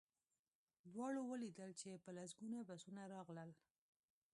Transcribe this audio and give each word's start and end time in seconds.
دواړو 0.93 1.21
ولیدل 1.31 1.71
چې 1.81 2.01
په 2.03 2.09
لسګونه 2.17 2.59
بسونه 2.69 3.01
راغلل 3.13 3.49